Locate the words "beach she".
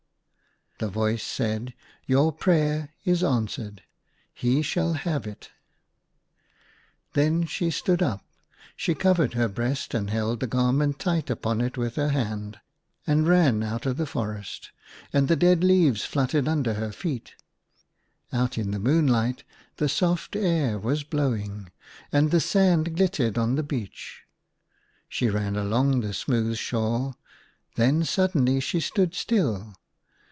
23.61-25.29